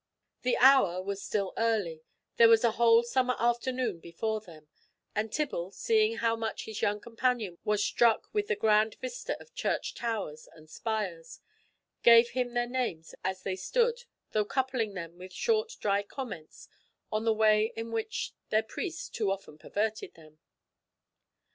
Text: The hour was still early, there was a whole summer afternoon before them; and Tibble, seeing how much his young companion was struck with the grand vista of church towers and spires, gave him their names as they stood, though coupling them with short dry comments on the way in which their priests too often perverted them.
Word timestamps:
The 0.41 0.57
hour 0.57 0.99
was 0.99 1.21
still 1.21 1.53
early, 1.57 2.01
there 2.37 2.49
was 2.49 2.63
a 2.63 2.71
whole 2.71 3.03
summer 3.03 3.35
afternoon 3.37 3.99
before 3.99 4.41
them; 4.41 4.67
and 5.13 5.31
Tibble, 5.31 5.69
seeing 5.69 6.15
how 6.17 6.35
much 6.35 6.65
his 6.65 6.81
young 6.81 6.99
companion 6.99 7.59
was 7.63 7.83
struck 7.83 8.27
with 8.33 8.47
the 8.47 8.55
grand 8.55 8.95
vista 8.95 9.39
of 9.39 9.53
church 9.53 9.93
towers 9.93 10.49
and 10.53 10.67
spires, 10.71 11.39
gave 12.01 12.29
him 12.31 12.55
their 12.55 12.65
names 12.65 13.13
as 13.23 13.43
they 13.43 13.55
stood, 13.55 14.05
though 14.31 14.43
coupling 14.43 14.95
them 14.95 15.19
with 15.19 15.33
short 15.33 15.75
dry 15.79 16.01
comments 16.01 16.67
on 17.11 17.23
the 17.23 17.31
way 17.31 17.71
in 17.75 17.91
which 17.91 18.33
their 18.49 18.63
priests 18.63 19.07
too 19.07 19.29
often 19.29 19.59
perverted 19.59 20.15
them. 20.15 20.39